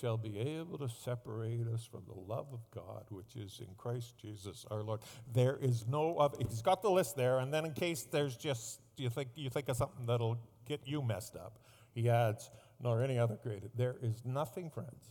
shall 0.00 0.16
be 0.16 0.38
able 0.38 0.78
to 0.78 0.88
separate 0.88 1.66
us 1.68 1.84
from 1.84 2.02
the 2.06 2.18
love 2.32 2.46
of 2.52 2.60
God 2.74 3.04
which 3.10 3.36
is 3.36 3.60
in 3.60 3.74
Christ 3.76 4.16
Jesus 4.18 4.64
our 4.70 4.82
Lord. 4.82 5.00
There 5.32 5.58
is 5.60 5.86
no 5.86 6.16
other. 6.16 6.38
He's 6.38 6.62
got 6.62 6.82
the 6.82 6.90
list 6.90 7.16
there, 7.16 7.38
and 7.38 7.52
then 7.52 7.64
in 7.64 7.72
case 7.72 8.06
there's 8.10 8.36
just 8.36 8.80
you 8.96 9.10
think 9.10 9.28
you 9.34 9.50
think 9.50 9.68
of 9.68 9.76
something 9.76 10.06
that'll 10.06 10.38
get 10.66 10.80
you 10.84 11.02
messed 11.02 11.36
up, 11.36 11.58
he 11.94 12.08
adds, 12.08 12.50
nor 12.80 13.02
any 13.02 13.18
other 13.18 13.36
created. 13.36 13.70
There 13.76 13.96
is 14.00 14.22
nothing, 14.24 14.70
friends, 14.70 15.10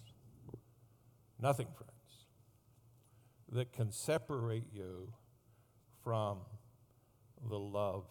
nothing, 1.39 1.67
friends, 1.75 2.25
that 3.51 3.71
can 3.71 3.91
separate 3.91 4.65
you 4.73 5.13
from 6.03 6.39
the 7.49 7.59
love 7.59 8.05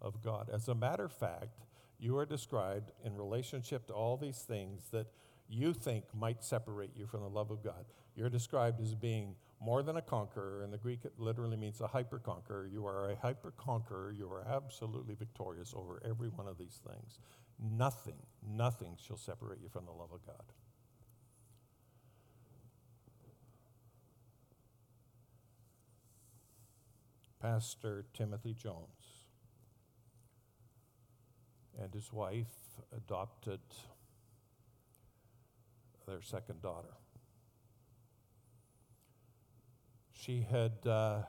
of 0.00 0.22
God. 0.22 0.50
As 0.52 0.68
a 0.68 0.74
matter 0.74 1.04
of 1.04 1.12
fact, 1.12 1.60
you 1.98 2.16
are 2.18 2.26
described 2.26 2.90
in 3.04 3.16
relationship 3.16 3.86
to 3.86 3.92
all 3.92 4.16
these 4.16 4.38
things 4.38 4.88
that 4.90 5.06
you 5.48 5.72
think 5.72 6.04
might 6.14 6.42
separate 6.42 6.90
you 6.96 7.06
from 7.06 7.20
the 7.20 7.28
love 7.28 7.50
of 7.50 7.62
God. 7.62 7.84
You're 8.16 8.30
described 8.30 8.80
as 8.80 8.94
being 8.94 9.36
more 9.60 9.82
than 9.82 9.96
a 9.96 10.02
conqueror. 10.02 10.62
In 10.62 10.70
the 10.70 10.78
Greek, 10.78 11.04
it 11.04 11.12
literally 11.18 11.56
means 11.56 11.80
a 11.80 11.86
hyper 11.86 12.18
conqueror. 12.18 12.66
You 12.66 12.86
are 12.86 13.10
a 13.10 13.16
hyper 13.16 13.52
conqueror. 13.52 14.12
You 14.12 14.30
are 14.30 14.46
absolutely 14.46 15.14
victorious 15.14 15.72
over 15.76 16.02
every 16.04 16.28
one 16.28 16.46
of 16.46 16.58
these 16.58 16.80
things. 16.86 17.18
Nothing, 17.58 18.18
nothing 18.46 18.96
shall 19.04 19.16
separate 19.16 19.60
you 19.62 19.68
from 19.68 19.86
the 19.86 19.92
love 19.92 20.12
of 20.12 20.26
God. 20.26 20.44
Pastor 27.44 28.06
Timothy 28.14 28.54
Jones 28.54 29.26
and 31.78 31.92
his 31.92 32.10
wife 32.10 32.80
adopted 32.96 33.60
their 36.06 36.22
second 36.22 36.62
daughter. 36.62 36.94
She 40.14 40.46
had 40.50 40.72
uh, 40.86 41.24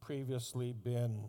previously 0.00 0.72
been 0.72 1.28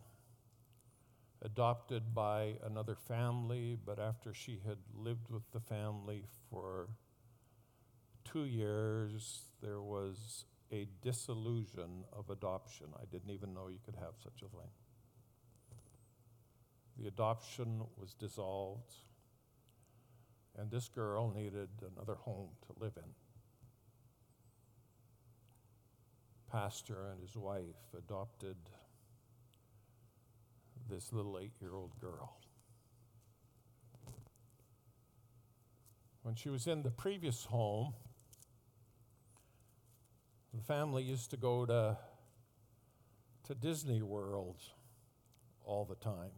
adopted 1.42 2.14
by 2.14 2.54
another 2.64 2.94
family, 2.94 3.80
but 3.84 3.98
after 3.98 4.32
she 4.32 4.62
had 4.64 4.78
lived 4.94 5.28
with 5.32 5.50
the 5.54 5.60
family 5.60 6.24
for 6.52 6.90
two 8.24 8.46
years, 8.46 9.46
there 9.60 9.82
was 9.82 10.46
a 10.72 10.88
disillusion 11.02 12.04
of 12.14 12.30
adoption. 12.30 12.88
I 12.96 13.06
didn't 13.12 13.32
even 13.32 13.54
know 13.54 13.68
you 13.68 13.80
could 13.84 13.96
have 13.96 14.14
such 14.24 14.42
a 14.42 14.50
thing. 14.50 14.70
The 16.98 17.08
adoption 17.08 17.82
was 17.98 18.14
dissolved, 18.14 18.94
and 20.58 20.70
this 20.70 20.90
girl 20.90 21.32
needed 21.36 21.70
another 21.96 22.16
home 22.16 22.50
to 22.68 22.84
live 22.84 22.94
in. 22.98 23.10
Pastor 26.52 27.12
and 27.12 27.22
his 27.22 27.38
wife 27.38 27.96
adopted 27.98 28.58
this 30.90 31.14
little 31.14 31.38
eight 31.40 31.54
year 31.62 31.76
old 31.76 31.98
girl. 32.02 32.36
When 36.24 36.36
she 36.36 36.50
was 36.50 36.68
in 36.68 36.84
the 36.84 36.92
previous 36.92 37.46
home, 37.46 37.94
the 40.54 40.62
family 40.62 41.04
used 41.04 41.30
to 41.32 41.38
go 41.38 41.66
to, 41.66 41.98
to 43.48 43.56
Disney 43.56 44.02
World 44.02 44.62
all 45.64 45.86
the 45.86 45.96
time. 45.96 46.32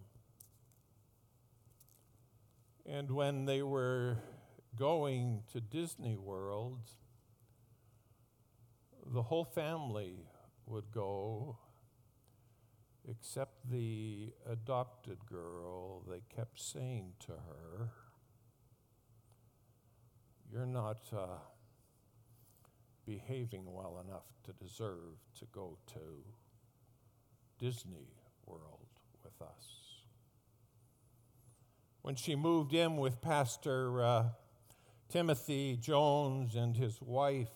And 2.85 3.11
when 3.11 3.45
they 3.45 3.61
were 3.61 4.17
going 4.75 5.43
to 5.53 5.61
Disney 5.61 6.17
World, 6.17 6.79
the 9.05 9.21
whole 9.21 9.45
family 9.45 10.25
would 10.65 10.91
go, 10.91 11.57
except 13.07 13.69
the 13.69 14.33
adopted 14.49 15.25
girl. 15.25 16.03
They 16.09 16.21
kept 16.35 16.59
saying 16.59 17.13
to 17.21 17.31
her, 17.31 17.91
You're 20.51 20.65
not. 20.65 21.07
Uh, 21.13 21.37
behaving 23.05 23.71
well 23.71 24.03
enough 24.05 24.25
to 24.43 24.53
deserve 24.53 25.17
to 25.39 25.45
go 25.51 25.77
to 25.87 26.23
Disney 27.59 28.15
World 28.45 28.87
with 29.23 29.41
us. 29.41 30.01
When 32.01 32.15
she 32.15 32.35
moved 32.35 32.73
in 32.73 32.97
with 32.97 33.21
Pastor 33.21 34.03
uh, 34.03 34.23
Timothy 35.09 35.77
Jones 35.79 36.55
and 36.55 36.75
his 36.75 36.99
wife, 37.01 37.51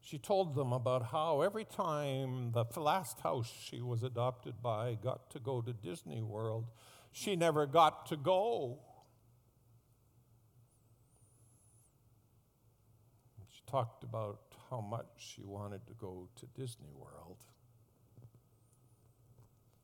she 0.00 0.18
told 0.18 0.54
them 0.54 0.72
about 0.72 1.06
how 1.06 1.40
every 1.40 1.64
time 1.64 2.52
the 2.52 2.64
last 2.78 3.20
house 3.20 3.50
she 3.64 3.80
was 3.80 4.02
adopted 4.02 4.60
by 4.60 4.98
got 5.02 5.30
to 5.30 5.38
go 5.38 5.62
to 5.62 5.72
Disney 5.72 6.20
World, 6.20 6.66
she 7.12 7.36
never 7.36 7.66
got 7.66 8.06
to 8.06 8.16
go. 8.16 8.80
Talked 13.72 14.04
about 14.04 14.38
how 14.70 14.82
much 14.82 15.06
she 15.16 15.42
wanted 15.42 15.80
to 15.86 15.94
go 15.94 16.28
to 16.36 16.44
Disney 16.54 16.90
World. 16.94 17.38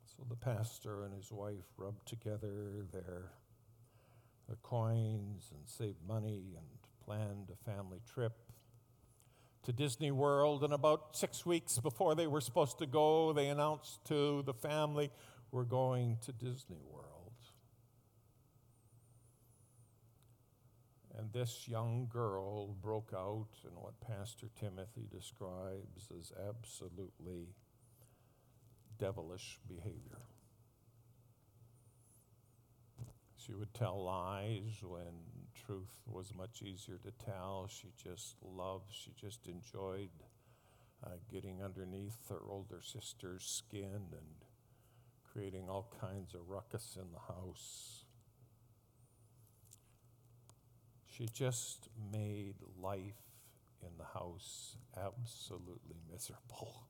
So 0.05 0.27
the 0.29 0.37
pastor 0.37 1.05
and 1.05 1.15
his 1.15 1.33
wife 1.33 1.65
rubbed 1.79 2.07
together 2.07 2.85
their, 2.93 3.31
their 4.47 4.59
coins 4.63 5.51
and 5.53 5.67
saved 5.67 6.07
money 6.07 6.55
and 6.55 6.67
planned 7.03 7.51
a 7.51 7.71
family 7.71 8.01
trip 8.13 8.35
to 9.63 9.73
Disney 9.73 10.11
World. 10.11 10.65
And 10.65 10.75
about 10.75 11.17
six 11.17 11.47
weeks 11.47 11.79
before 11.79 12.15
they 12.15 12.27
were 12.27 12.43
supposed 12.43 12.79
to 12.81 12.87
go, 12.87 13.33
they 13.33 13.49
announced 13.49 14.05
to 14.09 14.43
the 14.43 14.53
family, 14.53 15.11
We're 15.51 15.65
going 15.65 16.19
to 16.27 16.33
Disney 16.33 16.83
World. 16.93 17.18
And 21.19 21.33
this 21.33 21.67
young 21.67 22.09
girl 22.09 22.77
broke 22.81 23.13
out 23.13 23.49
in 23.65 23.73
what 23.73 24.01
Pastor 24.01 24.47
Timothy 24.59 25.09
describes 25.11 26.13
as 26.17 26.33
absolutely 26.49 27.49
devilish 28.99 29.59
behavior. 29.67 30.21
She 33.37 33.53
would 33.53 33.75
tell 33.75 34.05
lies 34.05 34.81
when 34.83 35.13
truth 35.67 36.03
was 36.07 36.33
much 36.37 36.63
easier 36.63 36.99
to 36.99 37.11
tell. 37.25 37.69
She 37.69 37.89
just 38.01 38.37
loved, 38.41 38.93
she 38.93 39.11
just 39.21 39.49
enjoyed 39.49 40.11
uh, 41.05 41.11
getting 41.33 41.63
underneath 41.63 42.29
her 42.29 42.43
older 42.49 42.81
sister's 42.81 43.45
skin 43.45 44.03
and 44.13 44.45
creating 45.33 45.69
all 45.69 45.93
kinds 46.01 46.35
of 46.35 46.49
ruckus 46.49 46.97
in 46.97 47.11
the 47.13 47.33
house. 47.35 48.05
She 51.19 51.27
just 51.27 51.89
made 52.13 52.55
life 52.81 53.25
in 53.83 53.89
the 53.99 54.05
house 54.05 54.77
absolutely 54.97 55.97
miserable. 56.13 56.85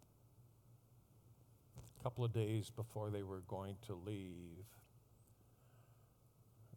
A 1.78 2.02
couple 2.02 2.26
of 2.26 2.34
days 2.34 2.68
before 2.68 3.08
they 3.08 3.22
were 3.22 3.40
going 3.48 3.76
to 3.86 3.94
leave, 3.94 4.66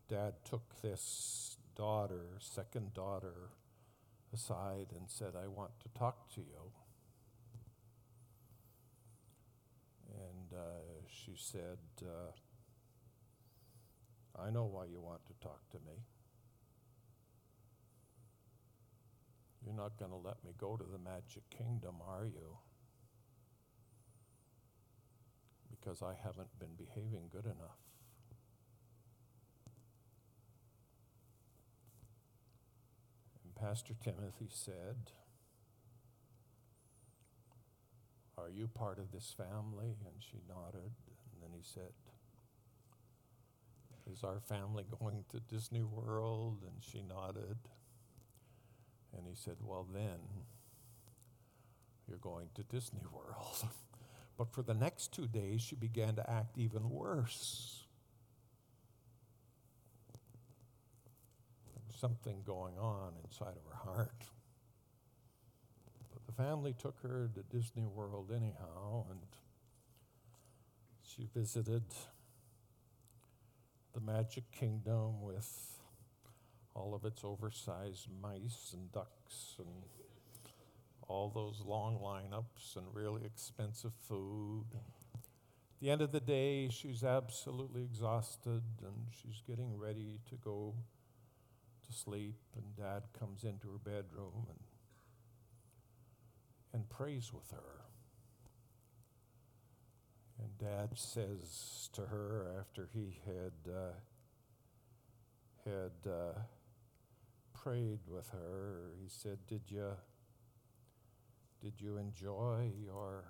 Dad 0.07 0.35
took 0.49 0.81
this 0.81 1.57
daughter, 1.75 2.37
second 2.39 2.93
daughter, 2.93 3.49
aside 4.33 4.87
and 4.95 5.09
said, 5.09 5.33
I 5.35 5.47
want 5.47 5.71
to 5.81 5.89
talk 5.99 6.33
to 6.35 6.39
you. 6.39 6.71
And 10.13 10.57
uh, 10.57 11.03
she 11.09 11.33
said, 11.35 11.79
uh, 12.01 12.31
I 14.41 14.49
know 14.51 14.63
why 14.63 14.85
you 14.85 15.01
want 15.01 15.25
to 15.27 15.33
talk 15.45 15.69
to 15.71 15.77
me. 15.85 16.05
You're 19.63 19.75
not 19.75 19.97
going 19.97 20.11
to 20.11 20.17
let 20.17 20.43
me 20.43 20.51
go 20.57 20.75
to 20.75 20.83
the 20.83 20.97
magic 20.97 21.43
kingdom, 21.49 21.95
are 22.07 22.25
you? 22.25 22.57
Because 25.69 26.01
I 26.01 26.13
haven't 26.23 26.59
been 26.59 26.75
behaving 26.77 27.29
good 27.31 27.45
enough. 27.45 27.77
And 33.43 33.55
Pastor 33.55 33.93
Timothy 34.03 34.49
said, 34.49 35.11
Are 38.37 38.49
you 38.49 38.67
part 38.67 38.97
of 38.97 39.11
this 39.11 39.33
family? 39.37 39.97
And 40.05 40.15
she 40.19 40.39
nodded. 40.49 40.91
And 41.31 41.41
then 41.43 41.51
he 41.53 41.61
said, 41.63 41.93
Is 44.11 44.23
our 44.23 44.39
family 44.39 44.85
going 44.99 45.25
to 45.29 45.39
Disney 45.39 45.83
World? 45.83 46.63
And 46.63 46.81
she 46.81 47.03
nodded. 47.07 47.57
And 49.17 49.27
he 49.27 49.35
said, 49.35 49.55
Well, 49.61 49.87
then 49.93 50.19
you're 52.07 52.17
going 52.17 52.47
to 52.55 52.63
Disney 52.63 53.03
World. 53.11 53.67
but 54.37 54.51
for 54.53 54.61
the 54.61 54.73
next 54.73 55.13
two 55.13 55.27
days, 55.27 55.61
she 55.61 55.75
began 55.75 56.15
to 56.15 56.29
act 56.29 56.57
even 56.57 56.89
worse. 56.89 57.83
Something 61.97 62.41
going 62.45 62.77
on 62.79 63.13
inside 63.23 63.55
of 63.55 63.63
her 63.71 63.91
heart. 63.91 64.23
But 66.13 66.25
the 66.25 66.31
family 66.31 66.73
took 66.77 66.99
her 67.03 67.29
to 67.35 67.43
Disney 67.55 67.85
World 67.85 68.31
anyhow, 68.35 69.05
and 69.09 69.19
she 71.03 71.27
visited 71.35 71.83
the 73.93 73.99
Magic 73.99 74.49
Kingdom 74.51 75.21
with 75.21 75.80
of 77.01 77.11
its 77.11 77.23
oversized 77.23 78.07
mice 78.21 78.71
and 78.73 78.91
ducks 78.91 79.55
and 79.57 79.67
all 81.07 81.29
those 81.29 81.63
long 81.65 81.99
lineups 81.99 82.75
and 82.75 82.85
really 82.93 83.25
expensive 83.25 83.93
food. 84.07 84.65
At 84.73 85.21
the 85.81 85.89
end 85.89 86.01
of 86.01 86.11
the 86.11 86.19
day, 86.19 86.69
she's 86.69 87.03
absolutely 87.03 87.81
exhausted 87.81 88.61
and 88.81 89.07
she's 89.11 89.41
getting 89.47 89.77
ready 89.77 90.19
to 90.29 90.35
go 90.35 90.75
to 91.87 91.93
sleep. 91.93 92.37
And 92.55 92.75
dad 92.77 93.03
comes 93.19 93.43
into 93.43 93.67
her 93.71 93.79
bedroom 93.79 94.47
and, 94.49 94.59
and 96.73 96.89
prays 96.89 97.31
with 97.33 97.49
her. 97.51 97.81
And 100.39 100.57
dad 100.57 100.97
says 100.97 101.89
to 101.93 102.01
her 102.01 102.47
after 102.59 102.89
he 102.93 103.19
had. 103.25 103.71
Uh, 103.71 103.91
had 105.65 106.09
uh, 106.11 106.39
prayed 107.63 107.99
with 108.07 108.29
her, 108.29 108.93
he 109.01 109.07
said, 109.07 109.45
"Did 109.47 109.69
you 109.69 109.91
did 111.61 111.79
you 111.79 111.97
enjoy 111.97 112.71
your 112.83 113.25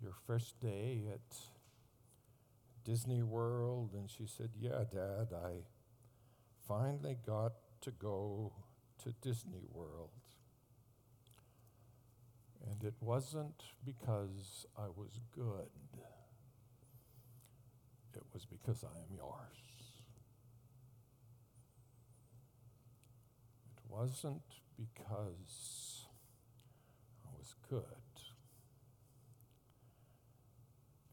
your 0.00 0.12
first 0.26 0.60
day 0.60 1.08
at 1.12 1.36
Disney 2.84 3.22
World?" 3.22 3.94
And 3.94 4.08
she 4.10 4.26
said, 4.26 4.50
"Yeah, 4.58 4.84
Dad, 4.90 5.32
I 5.32 5.64
finally 6.66 7.16
got 7.26 7.52
to 7.82 7.90
go 7.90 8.52
to 9.02 9.12
Disney 9.20 9.64
World." 9.72 10.10
And 12.70 12.84
it 12.84 12.94
wasn't 13.00 13.62
because 13.84 14.66
I 14.78 14.86
was 14.86 15.18
good. 15.34 15.70
It 18.14 18.22
was 18.32 18.44
because 18.44 18.84
I 18.84 18.98
am 18.98 19.16
yours. 19.16 19.58
It 23.66 23.81
wasn't 23.92 24.42
because 24.76 26.06
I 27.24 27.28
was 27.38 27.54
good. 27.68 27.84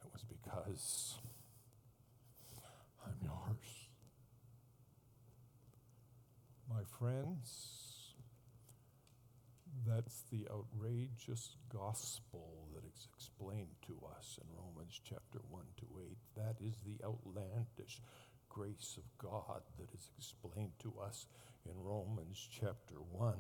It 0.01 0.11
was 0.13 0.23
because 0.23 1.15
I'm 3.05 3.15
yours. 3.21 3.89
My 6.69 6.83
friends, 6.97 7.79
that's 9.85 10.23
the 10.31 10.47
outrageous 10.51 11.55
gospel 11.73 12.69
that 12.73 12.85
is 12.85 13.07
explained 13.13 13.75
to 13.87 13.99
us 14.17 14.39
in 14.41 14.47
Romans 14.55 15.01
chapter 15.03 15.39
1 15.49 15.63
to 15.77 15.85
8. 15.99 16.17
That 16.37 16.55
is 16.63 16.75
the 16.85 17.03
outlandish 17.03 18.01
grace 18.59 18.97
of 18.97 19.03
God 19.17 19.61
that 19.77 19.87
is 19.93 20.11
explained 20.17 20.73
to 20.79 20.93
us 21.01 21.27
in 21.65 21.71
Romans 21.81 22.45
chapter 22.51 22.95
1 23.13 23.33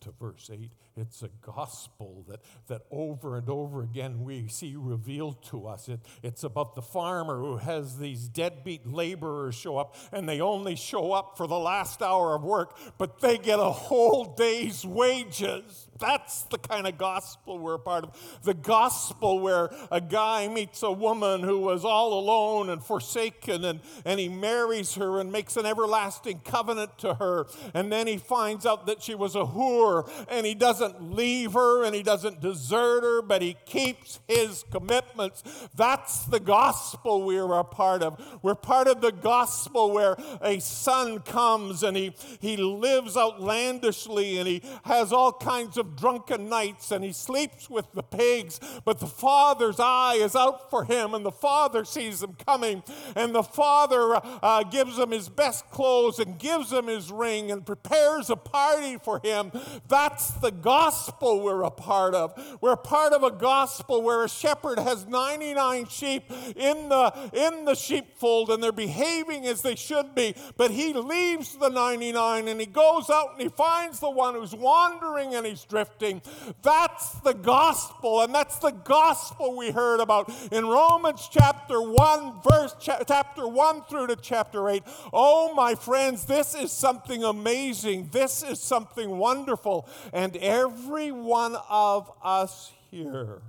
to 0.00 0.10
verse 0.20 0.50
8. 0.52 0.70
It's 0.94 1.22
a 1.22 1.30
gospel 1.40 2.26
that, 2.28 2.40
that 2.66 2.82
over 2.90 3.38
and 3.38 3.48
over 3.48 3.82
again 3.82 4.24
we 4.24 4.46
see 4.48 4.74
revealed 4.76 5.42
to 5.44 5.66
us. 5.66 5.88
It, 5.88 6.00
it's 6.22 6.44
about 6.44 6.74
the 6.74 6.82
farmer 6.82 7.38
who 7.38 7.56
has 7.56 7.96
these 7.96 8.28
deadbeat 8.28 8.86
laborers 8.86 9.54
show 9.54 9.78
up, 9.78 9.96
and 10.12 10.28
they 10.28 10.42
only 10.42 10.76
show 10.76 11.12
up 11.12 11.38
for 11.38 11.46
the 11.46 11.58
last 11.58 12.02
hour 12.02 12.34
of 12.34 12.44
work, 12.44 12.76
but 12.98 13.20
they 13.20 13.38
get 13.38 13.58
a 13.58 13.70
whole 13.70 14.34
day's 14.34 14.84
wages. 14.84 15.87
That's 15.98 16.42
the 16.42 16.58
kind 16.58 16.86
of 16.86 16.96
gospel 16.96 17.58
we're 17.58 17.74
a 17.74 17.78
part 17.78 18.04
of. 18.04 18.40
The 18.42 18.54
gospel 18.54 19.40
where 19.40 19.70
a 19.90 20.00
guy 20.00 20.48
meets 20.48 20.82
a 20.82 20.92
woman 20.92 21.42
who 21.42 21.58
was 21.58 21.84
all 21.84 22.18
alone 22.18 22.70
and 22.70 22.82
forsaken, 22.82 23.64
and, 23.64 23.80
and 24.04 24.20
he 24.20 24.28
marries 24.28 24.94
her 24.94 25.20
and 25.20 25.32
makes 25.32 25.56
an 25.56 25.66
everlasting 25.66 26.40
covenant 26.44 26.98
to 26.98 27.14
her. 27.14 27.46
And 27.74 27.90
then 27.90 28.06
he 28.06 28.16
finds 28.16 28.64
out 28.64 28.86
that 28.86 29.02
she 29.02 29.14
was 29.14 29.34
a 29.34 29.44
whore, 29.44 30.08
and 30.28 30.46
he 30.46 30.54
doesn't 30.54 31.14
leave 31.14 31.52
her 31.52 31.84
and 31.84 31.94
he 31.94 32.02
doesn't 32.02 32.40
desert 32.40 33.02
her, 33.02 33.22
but 33.22 33.42
he 33.42 33.56
keeps 33.66 34.20
his 34.28 34.64
commitments. 34.70 35.42
That's 35.74 36.24
the 36.26 36.40
gospel 36.40 37.22
we're 37.22 37.52
a 37.54 37.64
part 37.64 38.02
of. 38.02 38.22
We're 38.42 38.54
part 38.54 38.86
of 38.86 39.00
the 39.00 39.12
gospel 39.12 39.92
where 39.92 40.16
a 40.40 40.60
son 40.60 41.20
comes 41.20 41.82
and 41.82 41.96
he, 41.96 42.14
he 42.40 42.56
lives 42.56 43.16
outlandishly 43.16 44.38
and 44.38 44.46
he 44.46 44.62
has 44.84 45.12
all 45.12 45.32
kinds 45.32 45.76
of 45.76 45.87
drunken 45.88 46.48
nights 46.48 46.90
and 46.90 47.04
he 47.04 47.12
sleeps 47.12 47.68
with 47.68 47.90
the 47.92 48.02
pigs, 48.02 48.60
but 48.84 49.00
the 49.00 49.06
father's 49.06 49.80
eye 49.80 50.14
is 50.14 50.36
out 50.36 50.70
for 50.70 50.84
him 50.84 51.14
and 51.14 51.24
the 51.24 51.32
father 51.32 51.84
sees 51.84 52.22
him 52.22 52.36
coming 52.46 52.82
and 53.16 53.34
the 53.34 53.42
father 53.42 54.20
uh, 54.42 54.62
gives 54.64 54.98
him 54.98 55.10
his 55.10 55.28
best 55.28 55.68
clothes 55.70 56.18
and 56.18 56.38
gives 56.38 56.72
him 56.72 56.86
his 56.86 57.10
ring 57.10 57.50
and 57.50 57.64
prepares 57.66 58.30
a 58.30 58.36
party 58.36 58.98
for 59.02 59.20
him. 59.22 59.50
That's 59.88 60.30
the 60.32 60.50
gospel 60.50 61.40
we're 61.42 61.62
a 61.62 61.70
part 61.70 62.14
of. 62.14 62.58
We're 62.60 62.76
part 62.76 63.12
of 63.12 63.22
a 63.22 63.30
gospel 63.30 64.02
where 64.02 64.24
a 64.24 64.28
shepherd 64.28 64.78
has 64.78 65.06
99 65.06 65.86
sheep 65.86 66.24
in 66.56 66.88
the, 66.88 67.30
in 67.32 67.64
the 67.64 67.74
sheepfold 67.74 68.50
and 68.50 68.62
they're 68.62 68.72
behaving 68.72 69.46
as 69.46 69.62
they 69.62 69.74
should 69.74 70.14
be, 70.14 70.34
but 70.56 70.70
he 70.70 70.92
leaves 70.92 71.56
the 71.56 71.68
99 71.68 72.48
and 72.48 72.60
he 72.60 72.66
goes 72.66 73.10
out 73.10 73.32
and 73.32 73.42
he 73.42 73.48
finds 73.48 74.00
the 74.00 74.10
one 74.10 74.34
who's 74.34 74.54
wandering 74.54 75.34
and 75.34 75.46
he's 75.46 75.64
drifting. 75.78 76.20
That's 76.62 77.12
the 77.20 77.34
gospel, 77.34 78.22
and 78.22 78.34
that's 78.34 78.58
the 78.58 78.72
gospel 78.72 79.56
we 79.56 79.70
heard 79.70 80.00
about 80.00 80.28
in 80.50 80.66
Romans 80.66 81.28
chapter 81.30 81.80
1, 81.80 82.42
verse 82.42 82.74
chapter 82.80 83.46
1 83.46 83.82
through 83.84 84.08
to 84.08 84.16
chapter 84.16 84.68
8. 84.68 84.82
Oh, 85.12 85.54
my 85.54 85.76
friends, 85.76 86.24
this 86.24 86.56
is 86.56 86.72
something 86.72 87.22
amazing. 87.22 88.08
This 88.10 88.42
is 88.42 88.60
something 88.60 89.18
wonderful. 89.18 89.88
And 90.12 90.36
every 90.38 91.12
one 91.12 91.56
of 91.70 92.10
us 92.24 92.72
here, 92.90 93.42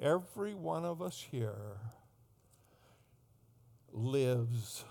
every 0.00 0.54
one 0.54 0.84
of 0.84 1.02
us 1.02 1.26
here 1.28 1.78
lives 3.92 4.84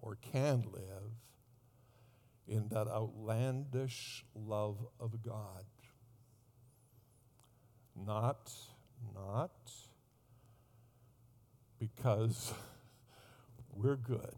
or 0.00 0.16
can 0.32 0.64
live 0.72 1.10
in 2.50 2.66
that 2.68 2.88
outlandish 2.88 4.24
love 4.34 4.76
of 4.98 5.22
God. 5.22 5.64
Not, 7.94 8.52
not 9.14 9.52
because 11.78 12.52
we're 13.72 13.96
good, 13.96 14.34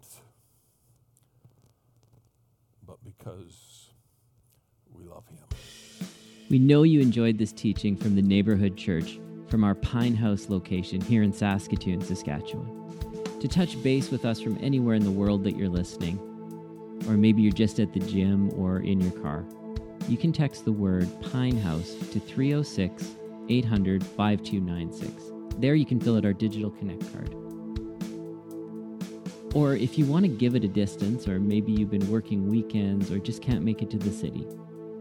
but 2.87 2.99
because 3.03 3.89
we 4.93 5.05
love 5.05 5.27
Him. 5.29 6.07
We 6.51 6.59
know 6.59 6.83
you 6.83 7.01
enjoyed 7.01 7.39
this 7.39 7.53
teaching 7.53 7.97
from 7.97 8.15
the 8.15 8.23
Neighborhood 8.23 8.77
Church 8.77 9.19
from 9.49 9.65
our 9.65 9.75
Pine 9.75 10.15
House 10.15 10.51
location 10.51 11.01
here 11.01 11.23
in 11.23 11.33
Saskatoon, 11.33 12.03
Saskatchewan. 12.03 12.79
To 13.41 13.49
touch 13.49 13.83
base 13.83 14.11
with 14.11 14.27
us 14.27 14.41
from 14.41 14.59
anywhere 14.63 14.95
in 14.95 15.03
the 15.03 15.11
world 15.11 15.45
that 15.45 15.57
you're 15.57 15.69
listening, 15.69 16.19
or 17.09 17.17
maybe 17.17 17.43
you're 17.43 17.53
just 17.53 17.81
at 17.81 17.93
the 17.93 18.01
gym 18.01 18.53
or 18.55 18.81
in 18.81 19.01
your 19.01 19.13
car, 19.23 19.45
you 20.09 20.17
can 20.17 20.33
text 20.33 20.65
the 20.65 20.73
word 20.73 21.09
Pine 21.31 21.57
House 21.57 21.95
to 22.13 22.21
306 22.21 23.17
800 23.49 24.05
5296. 24.05 25.33
There 25.59 25.75
you 25.75 25.87
can 25.87 26.01
fill 26.01 26.17
out 26.17 26.25
our 26.25 26.33
digital 26.33 26.71
connect 26.71 27.13
card. 27.13 27.35
Or 29.55 29.77
if 29.77 29.99
you 29.99 30.07
want 30.07 30.25
to 30.25 30.31
give 30.31 30.55
it 30.55 30.65
a 30.65 30.69
distance, 30.69 31.29
or 31.29 31.39
maybe 31.39 31.73
you've 31.73 31.91
been 31.91 32.11
working 32.11 32.49
weekends 32.49 33.11
or 33.11 33.19
just 33.19 33.43
can't 33.43 33.63
make 33.63 33.83
it 33.83 33.91
to 33.91 33.99
the 33.99 34.11
city, 34.11 34.47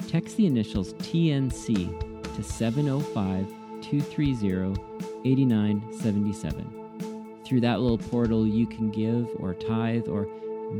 text 0.08 0.36
the 0.36 0.46
initials 0.46 0.94
TNC 0.96 2.36
to 2.36 2.44
705 2.44 3.48
230 3.82 4.82
8977. 5.24 7.42
Through 7.46 7.62
that 7.62 7.80
little 7.80 7.98
portal, 7.98 8.46
you 8.46 8.68
can 8.68 8.92
give 8.92 9.30
or 9.38 9.54
tithe 9.54 10.08
or 10.08 10.28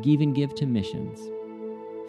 even 0.04 0.34
give 0.34 0.56
to 0.56 0.66
missions. 0.66 1.20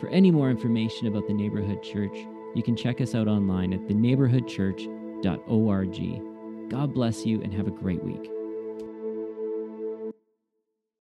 For 0.00 0.08
any 0.08 0.30
more 0.30 0.48
information 0.50 1.06
about 1.06 1.26
the 1.26 1.34
Neighborhood 1.34 1.82
Church, 1.82 2.16
you 2.54 2.62
can 2.62 2.76
check 2.76 3.00
us 3.00 3.14
out 3.14 3.28
online 3.28 3.72
at 3.72 3.86
theneighborhoodchurch.org. 3.86 6.70
God 6.70 6.94
bless 6.94 7.24
you 7.24 7.40
and 7.42 7.54
have 7.54 7.66
a 7.66 7.70
great 7.70 8.02
week. 8.02 8.30